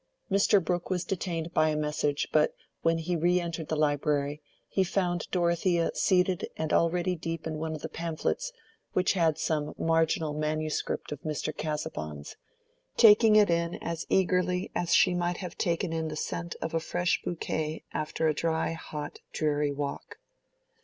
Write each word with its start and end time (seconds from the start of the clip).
Mr. 0.31 0.59
Brooke 0.65 0.89
was 0.89 1.05
detained 1.05 1.53
by 1.53 1.69
a 1.69 1.75
message, 1.75 2.27
but 2.31 2.55
when 2.81 2.97
he 2.97 3.15
re 3.15 3.39
entered 3.39 3.67
the 3.67 3.75
library, 3.75 4.41
he 4.67 4.83
found 4.83 5.29
Dorothea 5.29 5.91
seated 5.93 6.47
and 6.57 6.73
already 6.73 7.15
deep 7.15 7.45
in 7.45 7.59
one 7.59 7.75
of 7.75 7.83
the 7.83 7.87
pamphlets 7.87 8.51
which 8.93 9.13
had 9.13 9.37
some 9.37 9.75
marginal 9.77 10.33
manuscript 10.33 11.11
of 11.11 11.21
Mr. 11.21 11.55
Casaubon's,—taking 11.55 13.35
it 13.35 13.51
in 13.51 13.75
as 13.75 14.07
eagerly 14.09 14.71
as 14.73 14.95
she 14.95 15.13
might 15.13 15.37
have 15.37 15.55
taken 15.55 15.93
in 15.93 16.07
the 16.07 16.15
scent 16.15 16.55
of 16.63 16.73
a 16.73 16.79
fresh 16.79 17.21
bouquet 17.23 17.83
after 17.93 18.27
a 18.27 18.33
dry, 18.33 18.71
hot, 18.71 19.19
dreary 19.31 19.71
walk. 19.71 20.17